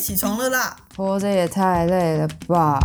[0.00, 0.74] 起床了啦！
[0.96, 2.80] 活着也太累了吧！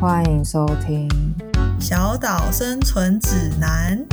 [0.00, 1.08] 欢迎收听
[1.80, 4.04] 《小岛生存指南》。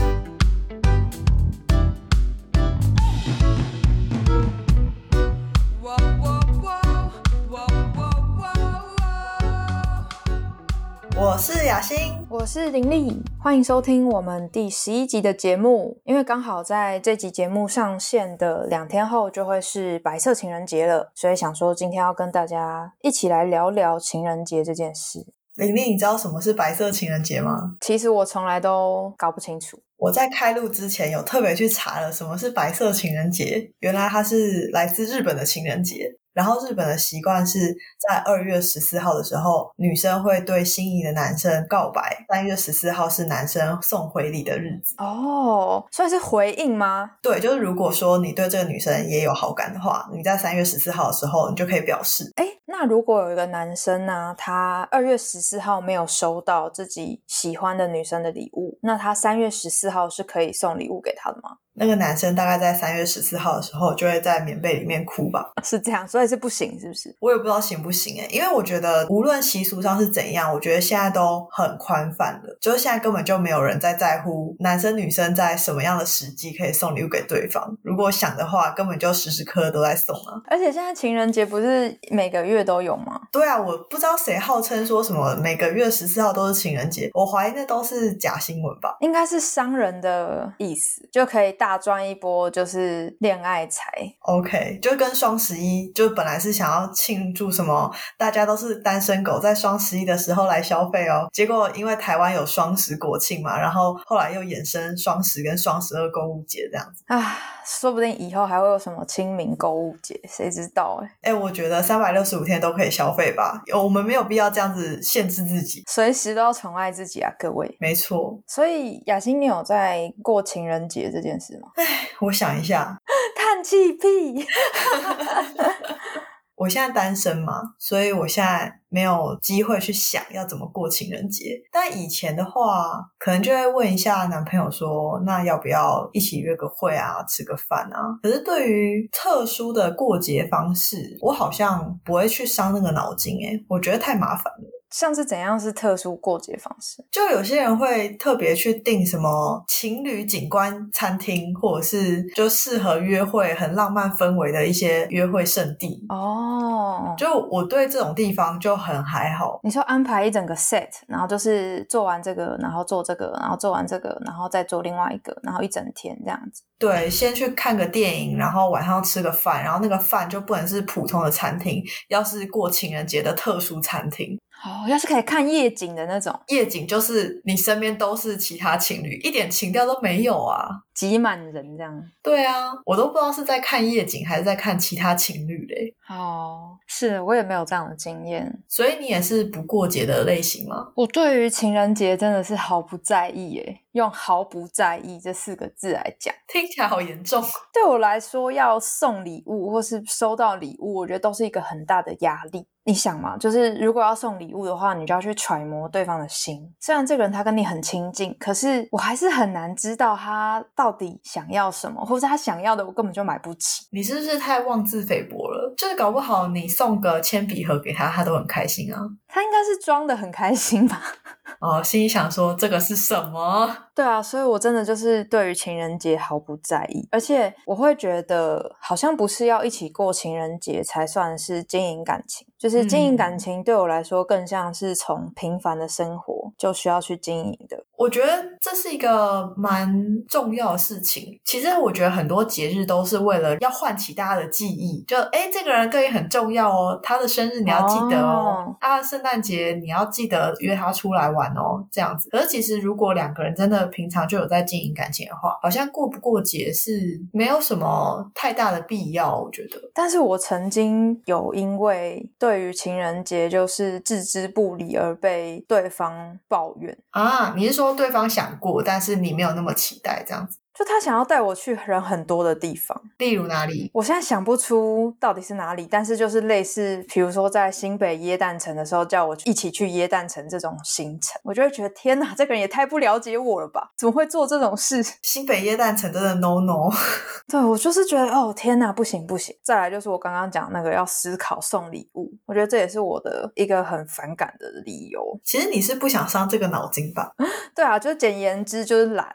[12.46, 16.00] 我是林丽，欢迎收听我们第十一集的节目。
[16.04, 25.26] 因为刚好在这集节目上线的两天后，就会是白色情人节了，所以想说今天要跟大家一起来聊聊情人节这件事。
[25.56, 27.78] 玲玲，你知道什么是白色情人节吗？
[27.82, 29.80] 其实我从来都搞不清楚。
[29.98, 36.16] 我在开录之前有特别去查了什么是白色情人节，原来它是来自日本的情人节。
[36.36, 37.76] 然后日本的习惯是
[38.08, 42.26] 在二月十四号的时候，女生会对心仪的男生告白。
[42.28, 44.96] 三月十四号是男生送回礼的日子。
[44.98, 47.12] 哦，所以是回应吗？
[47.22, 52.30] 对，就是如果说你对这个女生也有好感的话，你在三月十四号的时候，你就可以表示。
[52.36, 61.58] 哎，那如果有一个男生呢，他二月十四号没有收到自己喜欢的女生的礼物，那他三月十四号是可以送礼物给他的吗？
[61.76, 65.52] 那个男生大概在三月十四号的时候就会在棉被里面哭吧？
[65.64, 67.16] 是这样，所以是不行，是不是？
[67.20, 77.76] 我也不知道行不行哎，因为我觉得无论习俗上是怎样，我觉得现在都很宽泛了，就是现在根本就没有人在在乎男生女生在什么样的时机可以送礼物给对方。
[77.82, 80.36] 如果想的话，根本就时时刻刻都在送啊。
[80.48, 83.22] 而且现在情人节不是每个月都有吗？
[83.32, 88.98] 对啊，我不知道谁号称说什么每个月十四号都是情人节，我怀疑那都是假新闻吧？
[89.00, 92.36] 应该是商人的意思，就可以大赚一波。
[92.52, 93.84] 就是恋爱财
[94.20, 101.28] ，OK，就跟双十一，就本来是想要庆祝什么，大家都是单身狗，在双十一的时候来消费哦。
[101.34, 111.32] 结果因为台湾有双十国庆嘛，然后后来又衍生双十跟双十二购物节这样子啊，说不定以后还会有什么清明购物节，谁知道哎？
[111.32, 117.76] 哎，我觉得三百六十五天都可以消费吧，我们没有必要这样子限制自己，随时都要宠爱自己啊，各位。
[117.80, 121.70] 没错，所以雅欣，你有在过情人节这件事吗？
[121.78, 122.32] 哎，我。
[122.36, 123.00] 想一下，
[123.34, 124.46] 叹气屁！
[126.56, 131.62] 我现在单身嘛，所以我现在没有机会去想要怎么过情人节。
[131.72, 143.38] 但以前的话，可能就会问一下男朋友说：“那要不要一起约个会啊，吃个饭啊？”可是对于特殊的过节方式，我好像不会去伤那个脑筋。
[143.40, 144.75] 诶我觉得太麻烦了。
[144.96, 147.06] 像是怎样是特殊过节方式？
[147.12, 156.06] 就有些人会特别去订什么情侣景观餐厅，或者是就适合约会、很浪漫氛围的一些约会圣地。
[156.08, 159.60] 哦，就我对这种地方就很还好。
[159.64, 166.64] 你说安排一整个 set，然后就是做完这个，然后做这个，然后做完这个，然后再做另外一个，然后一整天这样子。
[166.80, 174.40] 对，先去看个电影，然后晚上吃个饭，然后那个饭就不能是普通的餐厅，要是过情人节的特殊餐厅。
[174.64, 182.04] 哦，要是可以看夜景的那种，夜景就是你身边都是其他情侣，一点情调都没有啊，挤满人这样。
[182.24, 185.94] 对啊，我都不知道是在看夜景还是在看其他情侣嘞。
[186.10, 190.92] 哦，是我也没有这样的经验，所以你也是不过节的类型吗？
[190.96, 197.44] 我对于情人节真的是毫不在意耶，用毫不在意这四个字来讲，听起来好严重。
[197.72, 202.66] 对我来说，要送礼物或是收到礼物，我觉得都是一个很大的压力。
[202.88, 206.62] 你想嘛，就是如果要送礼物的话，你就要去揣摩对方的心。
[206.80, 213.88] 虽然这个人他跟你很亲近，可是我还是很难知道他到底想要什么，或者他想要的我根本就买不起。
[213.92, 215.45] 你是不是太妄自菲薄？
[215.78, 219.00] 就是搞不好你送个铅笔盒给他，他都很开心啊。
[219.28, 221.02] 他应该是装的很开心吧？
[221.60, 223.76] 哦，心里想说这个是什么？
[223.94, 237.86] 对啊，所以我真的就是对于情人节毫不在意，而且我会觉得好像不是要一起过情人节才算是经营感情，就是经营感情对我来说更像是从平凡的生活就需要去经营的。
[237.98, 239.88] 我觉得这是一个蛮
[240.28, 241.40] 重要的事情。
[241.44, 252.30] 其实我觉得很多节日都是为了要唤起大家的记忆，就哎，这个人对你很重要哦，他的生日你要记得哦，啊，圣诞节你要记得约他出来玩哦，这样子。
[252.30, 259.80] 可是其实如果两个人真的平常就有在经营感情的话，好像过不过节是没有什么太大的必要，我觉得。
[259.94, 270.58] 但是我曾经有因为对于情人节就是置之不理而被对方抱怨啊，你是说对方想过，但是你没有那么期待这样子？
[270.78, 273.90] 就他想要带我去人很多的地方，例如哪里？
[273.94, 283.92] 我现在想不出到底是哪里，但是就是类似，比如说在新北耶诞城的时候，叫我一起去耶诞城这种行程，我就会觉得天哪，这个人也太不了解我了吧？
[283.96, 285.02] 怎么会做这种事？
[285.24, 286.92] 新北耶诞城真的 no no。
[287.48, 289.56] 对我就是觉得哦天哪，不行不行。
[289.64, 295.40] 再来就是我刚刚讲那个要思考送礼物，我觉得这也是我的一个很反感的理由。
[295.44, 297.32] 其实你是不想伤这个脑筋吧？
[297.74, 299.34] 对啊，就是简言之就是懒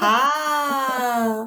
[0.00, 0.81] 啊。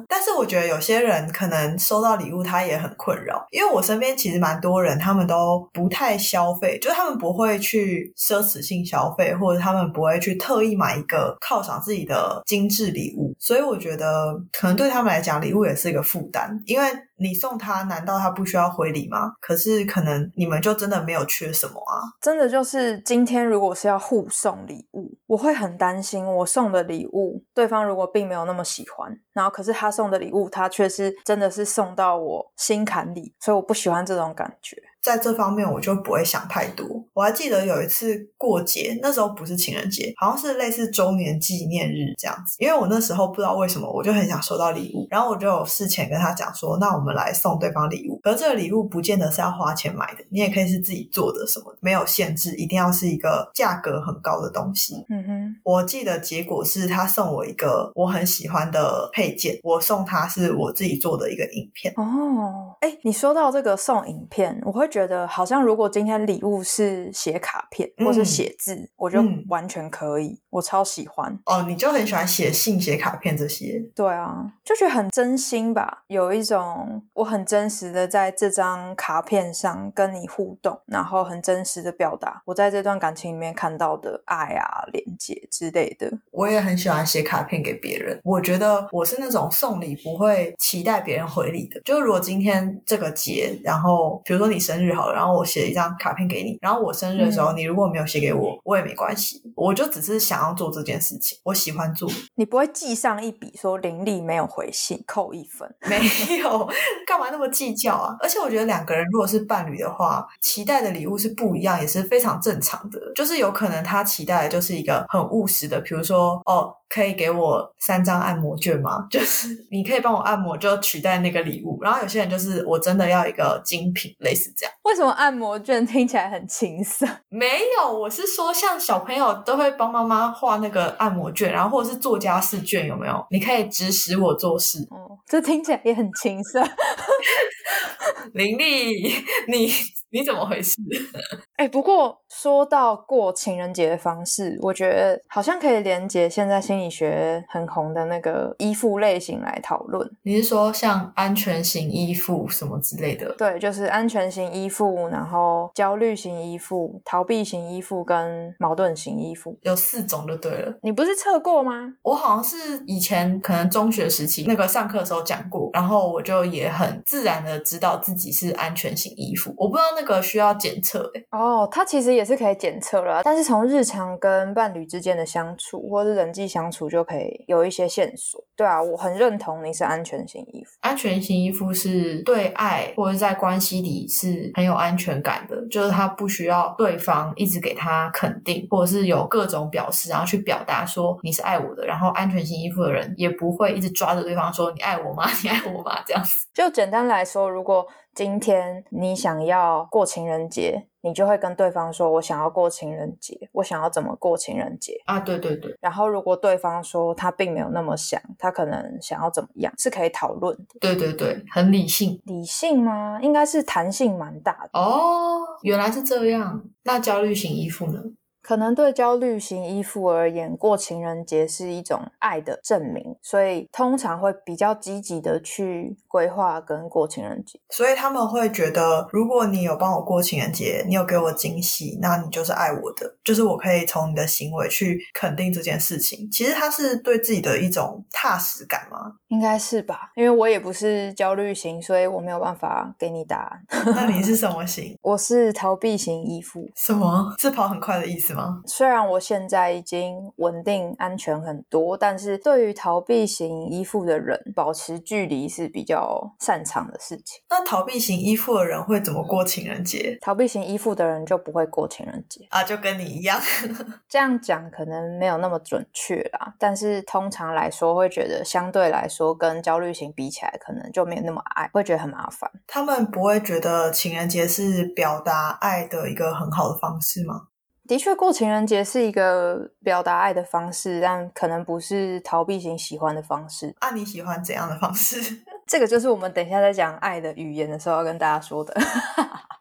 [0.08, 13.34] 但是我觉得有些人可能收到礼物他也很困扰，因为我身边其实蛮多人，他们都不太消费，就是他们不会去奢侈性消费，或者他们不会去特意买一个犒赏自己的精致礼物。
[13.38, 16.86] 所以我觉得可能对他们来讲，礼物也是一个负担，因为。
[17.18, 19.32] 你送他，难道他不需要回礼吗？
[19.40, 22.02] 可是可能你们就真的没有缺什么啊！
[22.20, 34.76] 真的就是今天如果是要互送礼物，我会很担心我送的礼物对方如果并没有那么喜欢，然后可是他送的礼物他却是真的是送到我心坎里，所以我不喜欢这种感觉。
[35.06, 36.84] 在这方面我就不会想太多。
[37.14, 42.56] 我还记得有一次过节，那时候不是情人节，好像是类似周年纪念日这样子。
[42.58, 48.18] 因为我那时候不知道为什么，我就很想收到礼物，然后我就有事前跟他讲说，那我们来送对方礼物。
[48.24, 54.96] 而这个礼物不见得是要花钱买的，你也可以是自己做的，什么没有限制，一定要是一个价格很高的东西。
[55.08, 61.94] 嗯哼，我记得结果是他送我一个我很喜欢的配件，我送他是我自己做的一个影片。
[61.96, 71.38] 哦，哎，你说到这个送影片，我会觉得好像如果今天礼物是写卡片或是写字，我就完全可以，我超喜欢。
[71.44, 73.78] 哦，你就很喜欢写信、写卡片这些？
[73.94, 86.10] 对啊，就觉得很真心吧，有一种我很真实的在这张卡片上跟你互动，然后很真实的表达我在这段感情里面看到的爱啊、连接之类的。
[86.30, 91.78] 我也很喜欢写卡片给别人，我觉得我是那种送礼不会期待别人回礼的。
[91.84, 102.10] 就如果今天这个节，然后比如说你生日好了，然后我写一张卡片给你，然后我生日的时候，你如果没有写给我，我也没关系，我就只是想要做这件事情，我喜欢做。
[102.36, 105.68] 你不会记上一笔说林立没有回信，扣一分？
[105.88, 105.98] 没
[106.38, 106.68] 有，
[107.06, 108.16] 干嘛那么计较啊？
[108.20, 113.00] 而且我觉得两个人如果是伴侣的话，期待的礼物是不一样，也是非常正常的。
[113.14, 116.74] 就是有可能他期待的就是一个很务实的，比如说哦。
[116.88, 119.06] 可以给我三张按摩券吗？
[119.10, 121.78] 就是你可以帮我按摩，就取代那个礼物。
[121.82, 124.72] 然后有些人就是我真的要一个精品，类似这样。
[124.82, 127.06] 为什么按摩券听起来很青涩？
[127.28, 127.46] 没
[127.76, 133.26] 有，我是说像小朋友都会帮妈妈画那个按摩券，然后或者是做家事券，有没有？
[133.30, 134.78] 你可以指使我做事。
[134.90, 136.62] 哦，这听起来也很青色。
[138.32, 139.12] 林丽，
[139.48, 139.70] 你
[140.16, 140.76] 你怎么回事？
[141.56, 150.08] 哎，不过说到过情人节的方式，我觉得好像可以连接现在心理学很红的那个依附类型来讨论。
[150.22, 153.34] 你是说像安全型依附什么之类的？
[153.36, 160.78] 对，就是安全型依附，然后焦虑型依附、逃避型依附跟矛盾型依附，有四种就对了。
[160.82, 161.94] 你不是测过吗？
[162.02, 169.54] 我好像是以前可能中学时期那个上课的时候讲过，然后我就也很自然的知道自己是安全型依附。
[169.56, 171.24] 我不知道那个需要检测哎。
[171.30, 178.42] 哦，它其实也是可以检测了，但是从日常跟伴侣之间的相处或者人际相处就可以有一些线索。
[178.56, 180.70] 对啊，我很认同你是安全型依附。
[180.80, 191.86] 安全型依附是对爱或者在关系里是很有安全感的，就是他不需要对方一直给他肯定，或者是有各种表示，然后去表达说你是爱我的。
[191.86, 195.24] 然后安全型依附的人也不会一直抓着对方说你爱我吗？
[195.44, 196.02] 你爱我吗？
[196.06, 196.46] 这样子。
[196.54, 200.88] 就简单来说，如果今天你想要过情人节。
[201.02, 205.72] 你就会跟对方说：“我想要过情人节，我想要怎么过情人节啊？”对对对。
[205.80, 210.64] 然后如果对方说他并没有那么想，他可能想要怎么样，是可以讨论的。
[210.80, 212.20] 对对对，很理性。
[212.24, 213.20] 理性吗？
[213.22, 214.70] 应该是弹性蛮大的。
[214.80, 216.64] 哦，原来是这样。
[216.82, 218.02] 那焦虑型依附呢？
[218.46, 227.58] 可能对焦虑型依附而言，过情人节是一种爱的证明，所以通常会比较积极的去规划跟过情人节。
[227.70, 236.30] 所以他们会觉得，如果你有帮我过情人节，你有给我惊喜，那你就是爱我的，就是我可以从你的行为去肯定这件事情。
[236.30, 239.14] 其实他是对自己的一种踏实感吗？
[239.26, 243.84] 应该是吧，因为我也不是焦虑型，所以我没有办法给你答案。
[243.86, 244.96] 那你是什么型？
[245.02, 246.64] 我是逃避型依附。
[246.76, 247.34] 什么？
[247.40, 248.34] 是跑很快的意思？
[248.34, 248.35] 吗？
[248.66, 257.42] 虽然我现在已经稳定安全很多，但是对于逃避型依附的人，保持距离是比较擅长的事情。
[257.50, 260.18] 那逃避型依附的人会怎么过情人节？
[260.20, 263.40] 逃避型依附的人就不会过情人节啊，就跟你一样。
[264.08, 272.50] 这样讲可能没有那么准确啦，但是通常来说会觉得相对来说跟焦虑型比起来，可能就没有那么爱，会觉得很麻烦。
[272.66, 277.48] 他们不会觉得情人节是表达爱的一个很好的方式吗？
[277.86, 283.74] 的确，过情人节是一个表达爱的方式，但可能不是逃避型喜欢的方式。
[283.78, 285.20] 啊，你喜欢怎样的方式？
[285.66, 288.74] 这个就是我们等一下在讲爱的语言的时候要跟大家说的。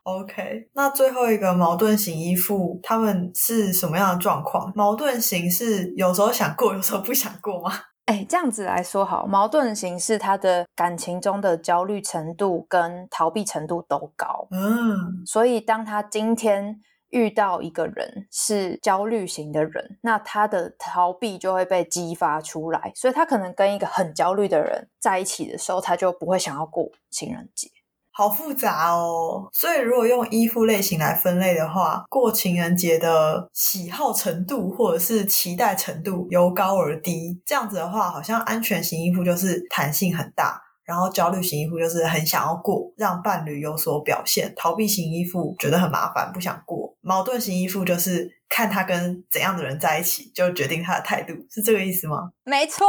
[0.04, 4.72] OK，那最后一个矛盾型依附，他们是什么样的状况？
[4.76, 7.72] 矛盾型是有时候想过，有时候不想过吗？
[8.06, 14.48] 哎，这样子来说好，矛盾型是他的感情中的焦虑程度跟逃避程度都高。
[14.52, 16.80] 嗯，所以当他今天。
[17.16, 27.70] 遇到一个人是焦虑型的人，那他的逃避就会被激发出来，所以他可能跟一个很焦虑的人在一起的时候，他就不会想要过情人节。
[28.12, 29.50] 好复杂哦。
[29.54, 37.42] 所以如果用依附类型来分类的话，过情人节的喜好程度或者是期待程度由高而低。
[37.46, 40.62] 这样子的话，好像安全型依附就是弹性很大。
[40.86, 48.35] 然后焦虑型依附就是很想要过，让伴侣有所表现；逃避型依附觉得很麻烦，不想过；矛盾型依附就是。
[48.50, 52.32] 看他跟怎样的人在一起，就决定他的态度，是这个意思吗？
[52.44, 52.86] 没错，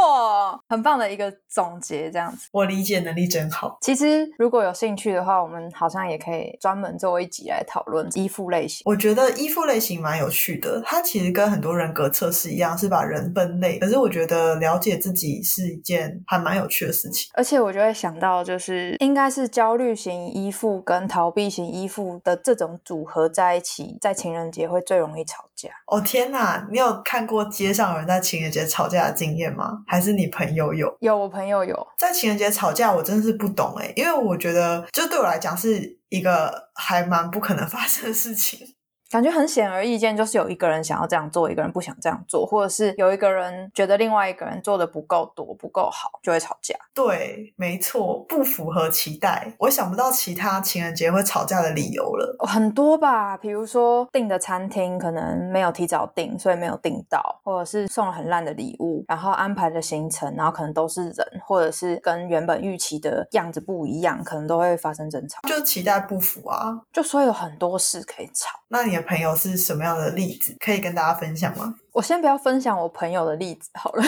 [0.69, 2.49] 很棒的一个总结，这样子。
[2.53, 3.79] 我理解能力真好。
[3.81, 8.83] 其实如果有兴趣的话，我们好像也可以专门做一集来讨论依附类型。
[8.85, 13.79] 我觉得依附类型蛮有趣的，它其实跟很多人格测试一样，是把人分类。
[13.79, 17.31] 可是我觉得了解自己是一件还蛮有趣的事情。
[17.35, 25.45] 而且我就会想到，就是应该是焦虑型依附跟逃避型依附的这种组合在一起，在情人节会最容易吵。
[25.87, 26.67] 哦天哪！
[26.71, 29.83] 你有看过街上有人在情人节吵架的经验吗？
[29.87, 30.95] 还是你朋友有？
[31.01, 38.75] 有，我朋友有在情人节吵架，我真的是不懂哎，因为我觉得，就对我来讲是一个还蛮不可能发生的事情。
[39.09, 46.75] 感觉很显而易见，就是有一个人想要这样做，一个人不想这样做，或者是有一个人觉得另外一个人做的不够多、不够好，就会吵架。
[46.93, 49.55] 对，没错，不符合期待。
[49.61, 52.37] 我想不到其他情人节会吵架的理由了。
[52.41, 65.41] 很多吧，比如说订的餐厅可能没有提早订，所以没有订到，或者是送了很烂的礼物，然后安排的行程，然后可能都是人，或者是跟原本预期的样子不一样，可能都会发生争吵。
[65.49, 68.51] 就期待不符啊，就说有很多事可以吵。
[68.67, 68.96] 那你？
[69.03, 70.57] 朋友是什么样的例子？
[70.61, 71.75] 可以跟大家分享吗？
[71.93, 74.03] 我先不要分享我朋友的例子好了，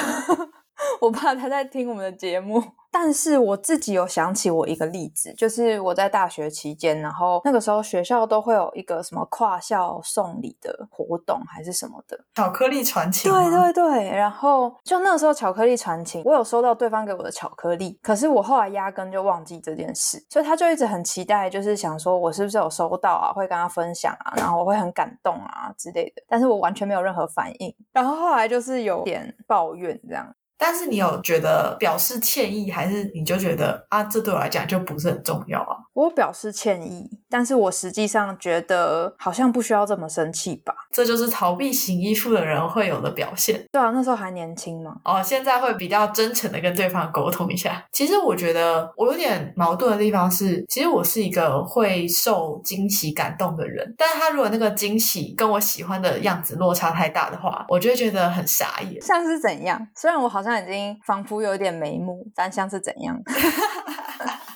[1.01, 2.63] 我怕他在听我们的节目。
[2.91, 13.31] 但是我自己有想起我一个例子，就是我在大学期间，然后那个时候学校都会有一个什么跨校送礼的活动，还是什么的巧克力传情。
[13.31, 30.35] 对对对，然后就那个时候巧克力传情，我有收到对方给我的巧克力，可是我后来压根就忘记这件事，所以他就一直很期待，就是想说我是不是有收到啊，会跟他分享啊，然后我会很感动啊之类的，但是我完全没有任何反应，然后后来就是有点抱怨这样。
[30.59, 35.77] 但是你有觉得表示歉意，还是你就觉得啊，这对我来讲就不是很重要啊？
[35.95, 40.75] 我表示歉意，但是我实际上觉得好像不需要这么生气吧。
[40.93, 43.65] 这就是逃避型依附的人会有的表现。
[43.71, 44.97] 对啊，那时候还年轻嘛。
[45.05, 47.85] 哦，现在会比较真诚的跟对方沟通一下。
[47.93, 59.01] 其实我觉得我有点矛盾的地方是，其实我是一个会受惊喜感动的人，但是他如果那个惊喜跟我喜欢的样子落差太大的话，我就会觉得很傻眼。
[59.01, 59.87] 像是怎样？
[59.95, 60.48] 虽然我好像。
[60.57, 63.21] 已经仿佛有点眉目，但像是怎样？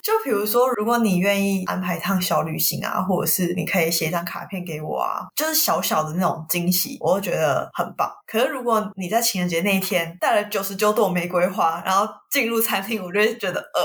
[0.03, 8.11] 就比如说，如果你愿意安排一趟小旅行啊，或者是你可以写一张卡片给我啊，就是小小的那种惊喜，我会觉得很棒。
[8.27, 13.81] 可是如果你在情人节那一天带了九十九朵玫瑰花，然后进入餐厅，我就会觉得呃，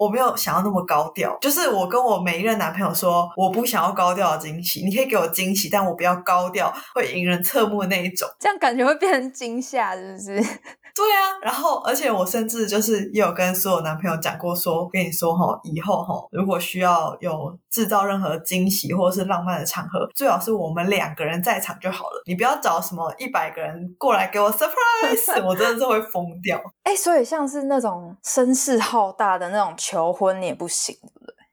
[0.00, 1.38] 我没有想要那么高调。
[1.40, 8.28] 就是我跟我每一任男朋友说，我不想要高调的惊喜，你可以给我惊喜，但我不要高调，会引人侧目的那一种。
[8.40, 10.58] 这样感觉会变成惊吓，是不是？
[10.94, 15.58] 对啊，然后而且我甚至就是也有跟所有男朋友讲过，说跟你说哈。
[15.62, 22.22] 以后哈，如果需要有制造任何惊喜或者是浪漫的场合，最好是我们两个人在场就好了。
[22.26, 26.60] 你不要找什么一百个人过来给我 surprise， 我真的是会疯掉。
[26.82, 30.96] 哎，所以像是那种声势浩大的那种求婚，你也不行？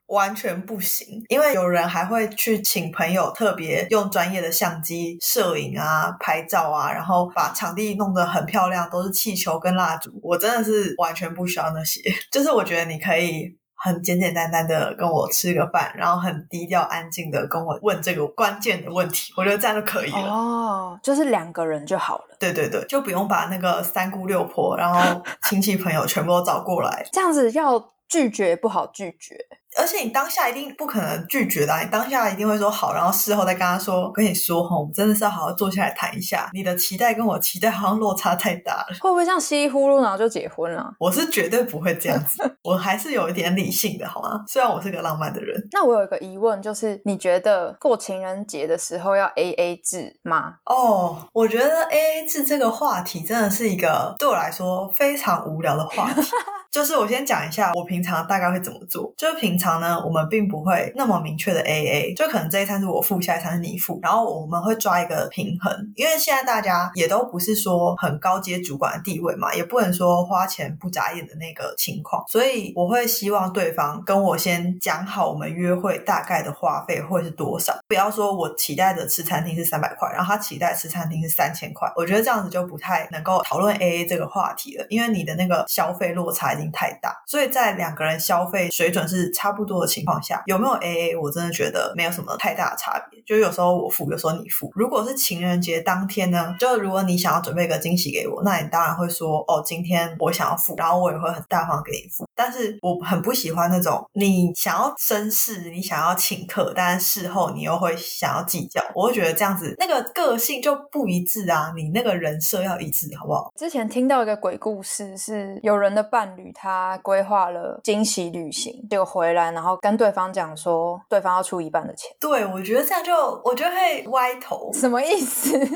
[0.08, 10.12] 完全不行，因为有人还会去请朋友特别用专业的相机摄影啊、拍照啊，然后把场地弄得很漂亮，都是气球跟蜡烛。
[10.22, 13.58] 我真的是完全不需要那些， 就是我觉得你可以。
[13.80, 20.18] 很简简单单的跟我吃个饭，然后很低调安静的跟我问这个关键的问题，我觉得这样就可以了。
[20.18, 22.36] 哦，就是两个人就好了。
[22.40, 27.08] 对对对，就不用把那个三姑六婆，然后亲戚朋友全部都找过来。
[27.14, 29.38] 这样子要拒绝不好拒绝。
[29.78, 36.50] 而且你当下一定不可能拒绝的，你当下一定会说好，然后事后再跟他说：“跟你说哈，我们真的是要好好坐下来谈一下。
[36.54, 44.44] 你的期待跟我期待好像落差太大了，会不会像稀里呼噜然后就结婚了？”我是绝对不会这样子，我还是有一点理性的，好吗？
[44.48, 45.56] 虽然我是个浪漫的人。
[45.72, 50.56] 那我有一个疑问，就是你觉得过情人节的时候要 A A 制吗？
[50.66, 56.22] 哦，我觉得 A A 制这个话题真的是一个对我来说非常无聊的话题。
[56.70, 59.12] 就是我先讲一下，我平常大概会怎么做。
[59.18, 65.72] 就是平常常呢，我们并不会那么明确的 A A，就可能这一餐是我付，下一餐是你付，然后我们会抓一个平衡。
[65.96, 86.48] 因为现在大家也都不是说很高阶主管的地位嘛，也不能说花钱不眨眼的那个情况，所以我会希望对方跟我先讲好我们约会大概的花费会是多少，不要说我期待的吃餐厅是三百块，然后他期待吃餐厅是三千块，我觉得这样子就不太能够讨论 A A 这个话题了，因为你的那个消费落差。
[86.48, 93.22] 已经太大，所以在两个人消费水准是差不多的情况下，有没有 A A，我真的觉得没有什么太大的差别。
[93.26, 94.72] 就有时候我付，有时候你付。
[94.76, 102.26] 如果是情人节当天呢，就如果你想要准备一个惊喜给我，那你当然会说哦，今天我想要付，然后我也会很大方给你付。
[102.36, 113.52] 但是我很不喜欢那种你想要绅士，你想要请客，但是事后你又会想要计较，我会觉得这样子那个个性就不一致啊，你那个人设要一致，好不好？
[113.56, 116.48] 之前听到一个鬼故事，是有人的伴侣。
[116.60, 122.10] 他规划了惊喜旅行，结果回来，然后跟对方讲说，对方要出一半的钱。
[122.20, 123.14] 对，我觉得这样就，
[123.44, 124.72] 我觉得会歪头。
[124.74, 125.60] 什么意思？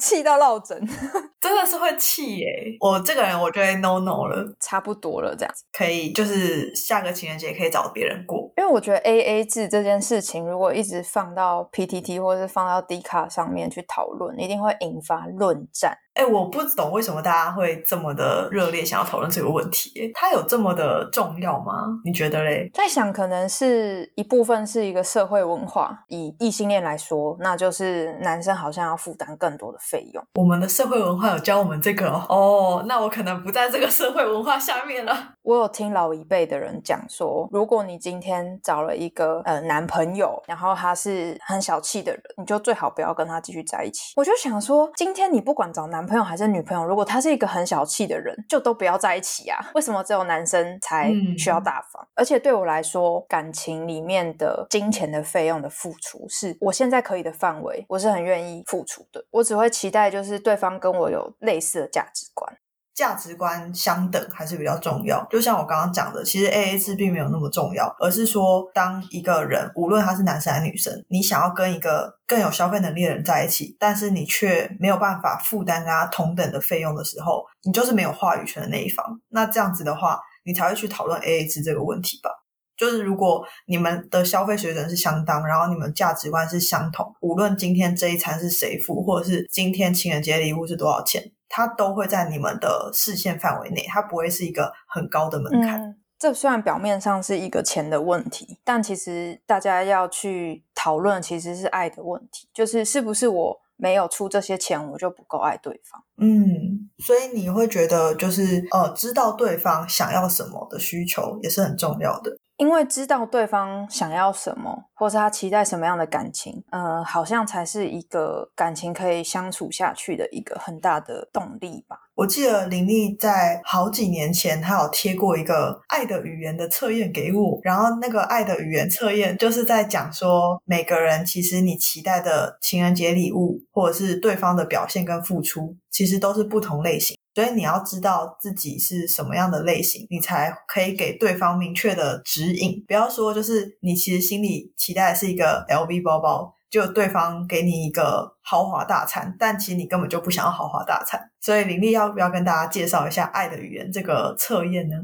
[0.00, 0.76] 气到落枕，
[1.40, 2.46] 真的是会气耶！
[2.80, 8.52] 我这个人，我觉得 no no 了，差不多了，这样子可以，就是下个情人节可以找别人过。
[8.56, 15.96] 因为我觉得 A A 制这件事情，如果一直放到 P T T 或者是放到 D 卡上面去讨论，一定会引发论战。
[16.14, 20.12] 哎，我不懂为什么大家会这么的热烈想要讨论这个问题？
[20.14, 21.88] 它有这么的重要吗？
[22.04, 22.70] 你觉得嘞？
[22.72, 26.04] 在想，可能是一部分是一个社会文化。
[26.06, 30.24] 以异性恋来说，那就是男生好像要负担更多的费用。
[30.34, 32.84] 我们的社会文化有教我们这个哦。
[32.86, 35.34] 那我可能不在这个社会文化下面了。
[35.42, 44.12] 我有听老一辈的人讲说，如果你今天找了一个呃男朋友，然后他是很小气的人，你就最好不要跟他继续在一起。
[44.14, 46.03] 我就想说，今天你不管找男。
[46.04, 49.70] 男朋友还是女朋友，如果他是一个很小气的人，就都不要在一起啊！
[49.74, 52.06] 为什么只有男生才需要大方？
[52.14, 59.24] 而且对我来说，感情里面的金钱的费用的付出，是我现在可以的范围，我是很愿意付出的。
[59.30, 62.54] 我只会期待就是对方跟我有类似的价值观。
[62.94, 65.26] 价值观相等还是比较重要。
[65.30, 79.20] 就像我刚刚讲的，其实 A A 制并没有那么重要，而是说，当一个人无论他是男生还是女生，你想要跟一个更有消费能力的人在一起，但是你却没有办法负担跟他同等的费用的时候，你就是没有话语权的那一方。
[79.30, 82.30] 那这样子的话，你才会去讨论 A A 制这个问题吧？
[82.76, 91.22] 就是如果你们的消费水准是相当，然后你们价值观是相同，无论今天这一餐是谁付，或者是今天情人节礼物是多少钱。
[91.48, 95.96] 它都会在你们的视线范围内，它不会是一个很高的门槛。
[96.18, 106.02] 这虽然表面上是一个钱的问题，但其实大家要去讨论，其实是爱的问题，就是是不是我没有出这些钱，我就不够爱对方。
[106.16, 112.38] 嗯，所以你会觉得，就是呃，知道对方想要什么的需求也是很重要的。
[112.56, 121.96] 因为知道对方想要什么，或是他期待什么样的感情，呃，好像才是一个感情可以相处下去的一个很大的动力吧。
[122.14, 137.16] 我记得林丽在好几年前，她有贴过一个爱的语言的测验给我，然后那个爱的语言测验就是在讲说，每个人其实你期待的情人节礼物，或者是对方的表现跟付出，其实都是不同类型。
[137.34, 142.84] 所以你要知道自己是什么样的类型，你才可以给对方明确的指引。
[142.86, 151.20] 不要说就是你其实心里期待的是一个 LV 包包，就对方给你一个豪华大餐，但其实你根本就不想要豪华大餐。
[151.40, 154.94] 所以林丽要不要跟大家介绍一下爱的语言这个测验呢？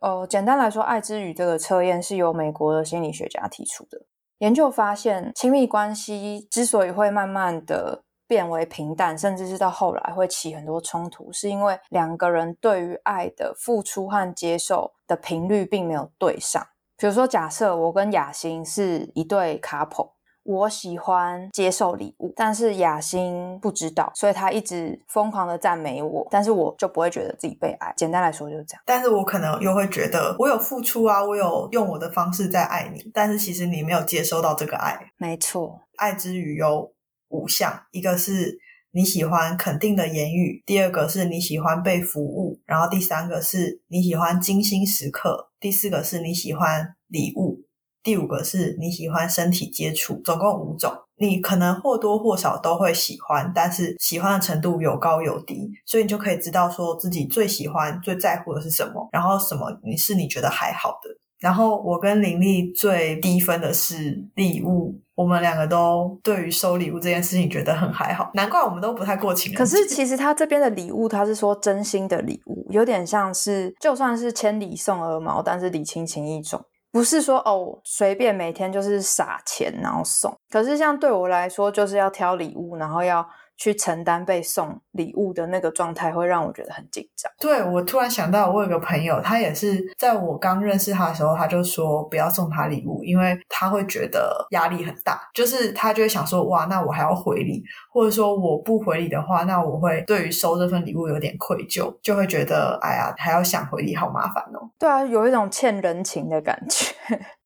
[0.00, 3.98] 哦，简单来说，爱之语这个测验是由美国的心理学家提出的。
[4.40, 8.04] 研究发现，亲密关系之所以会慢慢的。
[8.28, 16.64] 变为平淡，甚至是到后来会起很多冲突，是因为两个人对于爱的付出和接受的频率并没有对上。
[16.96, 20.10] 比如说，假设我跟雅欣是一对 couple，
[20.42, 27.94] 我喜欢接受礼物，但是雅欣不知道，所以他一直疯狂的赞美我，但是我就不会觉得自己被爱。
[27.96, 28.82] 简单来说就是这样。
[28.84, 34.98] 但是我可能又会觉得，我有付出啊，我有用我的方式在爱你，但是其实你没有接收到这个爱。
[35.18, 36.90] 没错，爱之语有
[37.28, 38.58] 五项，一个是。
[38.90, 47.60] 你喜欢肯定的言语，第二个是你喜欢被服务，然后第三个是你喜欢精心时刻，第四个是你喜欢礼物，
[48.02, 50.90] 第五个是你喜欢身体接触，总共五种。
[51.18, 61.10] 你可能或多或少都会喜欢，但是喜欢的程度有高有低，所以你就可以知道说自己最喜欢、最在乎的是什么，然后什么你是你觉得还好的。
[61.38, 65.00] 然后我跟林丽最低分的是礼物。
[65.14, 80.32] 我们两个都对于收礼物这件事情觉得很还好，难怪我们都不太过情人可是 其实他这边的礼物，他是说真心的礼物，有点像是就算是千里送鹅毛，但是礼轻情意重，不是说哦随便每天就是撒钱然后送。
[80.48, 83.28] 可是像对我来说，就是要挑礼物，然后要。
[83.58, 87.30] 去承担被送礼物的那个状态，会让我觉得很紧张。
[87.38, 95.20] 对我突然想到，我有个朋友，他也是在我刚认识他的时候，他就说不要送他礼物，因为他会觉得压力很大。
[95.34, 104.70] 就是他就会想说，哇，那我还要回礼，或者说我不回礼的话，那我会对于收这份礼物有点愧疚，就会觉得，哎呀，还要想回礼，好麻烦哦。
[104.78, 106.94] 对啊，有一种欠人情的感觉。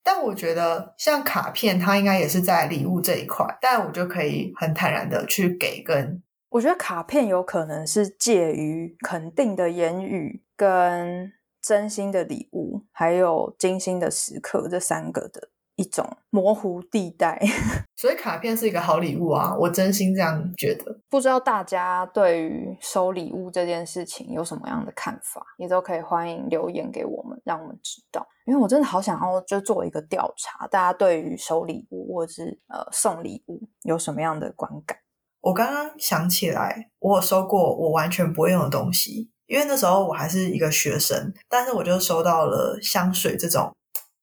[0.05, 6.23] 但我觉得像卡片，它应该也是在礼物这一块，但我就可以很坦然的去给跟。
[6.51, 15.49] 我觉得卡片有可能是介于肯定的言语跟真心的礼物，还有精心的时刻这三个的。
[15.77, 17.41] 一种模糊地带，
[17.97, 19.57] 所以卡片是一个好礼物啊！
[19.59, 21.01] 我真心这样觉得。
[21.09, 28.27] 不知道大家对于收礼物这件事情有什么样的看法，也都可以欢迎留言给我们，让我们知道。
[28.45, 34.99] 因为我真的好想要就做一个调查，大家对于收礼物或者是呃送礼物有什么样的观感？
[35.41, 43.73] 我刚刚想起来，我有收过我完全不会用的东西，因为那时候我还是一个学生，但是我就收到了香水这种。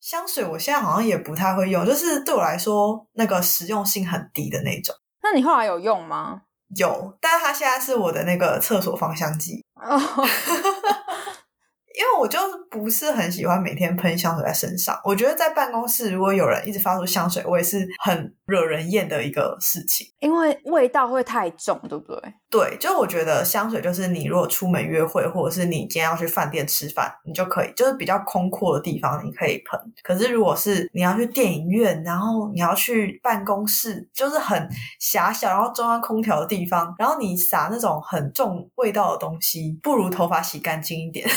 [0.09, 4.95] 香水我现在好像也不太会用，就是对我来说那个实用性很低的那种。
[5.21, 6.41] 那你后来有用吗？
[6.75, 9.63] 有，但是它现在是我的那个厕所芳香剂。
[11.99, 12.39] 因为我就
[12.71, 22.33] 不是很喜欢每天喷香水在身上，我觉得在办公室如果有人一直发出香水，我也是很惹人厌的一个事情，因为味道会太重，对不对？
[22.49, 29.77] 对，就我觉得香水就是你如果出门约会，或者是你今天要去饭店吃饭，你就可以，就是比较空阔的地方你可以喷。
[30.01, 34.69] 可是如果是你要去电影院，然后你要去办公室，就是很
[35.01, 41.27] 狭小，然后中央空调的地方，然后你撒那种很重味道的东西，不如头发洗干净一点。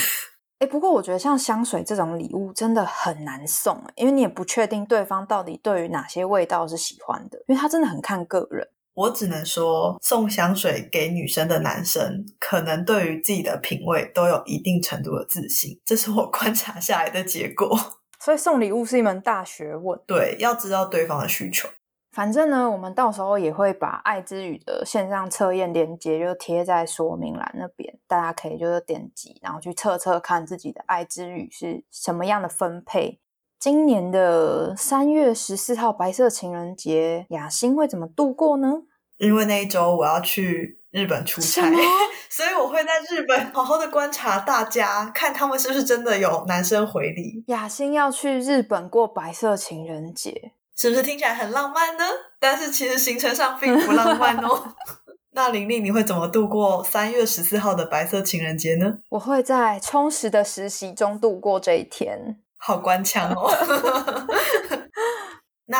[0.63, 8.69] 哎，不过我觉得像香水这种礼物真的很难送，因为你也不确定对方到底对于哪些味道是喜欢的，因为他真的很看个人。
[8.95, 17.77] 我只能说，送香水给女生的男生，可能对于自己的品味都有一定程度的自信，这是我 观察下来的结果。
[18.21, 21.69] 所以送礼物是一门大学问，对，要知道对方的需求。
[22.13, 33.19] 反正呢，我们到时候也会把爱之语的线上测验链接就贴在说明栏那边，大家可以就是点击，然后去测测看自己的爱之语是什么样的分配。
[33.59, 38.83] 今年的三月十四号白色情人节，雅欣会怎么度过呢？
[39.17, 41.63] 因为那一周我要去日本出差，
[42.29, 47.45] 所以我会在日本好好的观察大家，看他们是不是真的有男生回礼。
[47.47, 50.53] 雅欣要去日本过白色情人节。
[50.83, 52.05] 是不是听起来很浪漫呢？
[52.41, 54.75] 但是其实行程上并不浪漫哦。
[55.31, 58.99] 那玲玲，你会怎么度过三月十四号的白色情人节呢？
[59.11, 62.37] 我会在充实的实习中度过这一天。
[62.57, 63.49] 好官腔哦。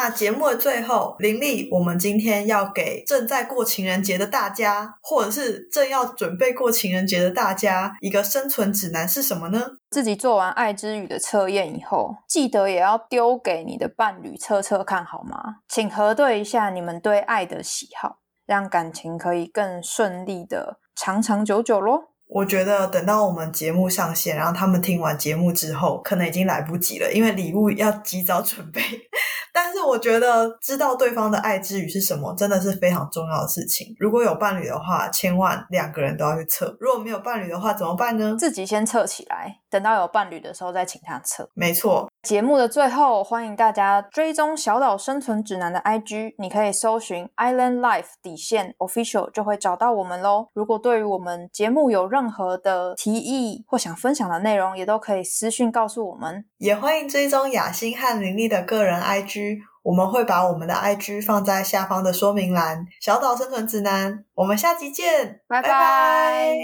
[0.03, 9.65] 那节目的最后，林丽，我们今天要给正在过情人节的大家，或者是正要准备过情人节的大家，一个生存指南是什么呢？
[9.91, 15.59] 自己做完爱之语的测验以后，记得也要丢给你的伴侣测测看好吗？
[15.69, 22.12] 请核对一下你们对爱的喜好，让感情可以更顺利的长长久久咯。
[22.35, 28.81] 我觉得等到我们节目上线，然后他们听完节目之后，可能已经来不及了，因为礼物要及早准备。
[29.53, 33.95] 但是我觉得知道对方的爱之语是什么，真的是非常重要的事情。
[33.99, 38.35] 如果有伴侣的话，千万两个人都要去测；如果没有伴侣的话，怎么办呢？
[38.39, 41.51] 自己先测起来，等到有伴侣的时候再请他测。
[41.53, 42.11] 没错。
[42.23, 50.47] 节目的最后，欢迎大家追踪小岛生存指南的 IG，你可以搜寻 Island Life 底线 Official 就会找到我们喽。
[50.55, 56.45] 如果对于我们节目有任何的提议或想分享的内容，也都可以私讯告诉我们。
[56.59, 62.87] 也欢迎追踪雅欣和林丽的个人 IG，我们会把我们的 IG 放在下方的说明栏。
[63.01, 66.55] 小岛生存指南，我们下集见，拜拜。